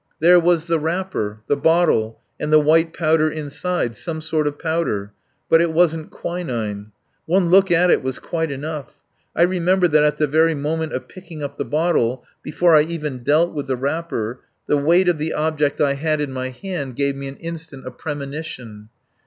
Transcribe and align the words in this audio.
There 0.19 0.39
was 0.39 0.65
the 0.65 0.79
wrapper, 0.79 1.41
the 1.45 1.55
bottle, 1.55 2.19
and 2.39 2.51
the 2.51 2.57
white 2.59 2.91
powder 2.91 3.29
inside, 3.29 3.95
some 3.95 4.19
sort 4.19 4.47
of 4.47 4.57
powder! 4.57 5.13
But 5.47 5.61
it 5.61 5.73
wasn't 5.73 6.09
quinine. 6.09 6.91
One 7.27 7.49
look 7.51 7.69
at 7.69 7.91
it 7.91 8.01
was 8.01 8.17
quite 8.17 8.49
enough. 8.49 8.95
I 9.35 9.43
remember 9.43 9.87
that 9.89 10.01
at 10.03 10.17
the 10.17 10.25
very 10.25 10.55
moment 10.55 10.93
of 10.93 11.07
picking 11.07 11.43
up 11.43 11.57
the 11.57 11.65
bottle, 11.65 12.25
before 12.41 12.75
I 12.75 12.81
even 12.81 13.19
dealt 13.23 13.53
with 13.53 13.67
the 13.67 13.75
wrapper, 13.77 14.39
the 14.65 14.75
weight 14.75 15.07
of 15.07 15.19
the 15.19 15.33
object 15.33 15.79
I 15.79 15.93
had 15.93 16.19
in 16.19 16.31
my 16.33 16.49
hand 16.49 16.95
gave 16.95 17.15
me 17.15 17.27
an 17.27 17.35
instant 17.37 17.85
premonition. 17.99 18.89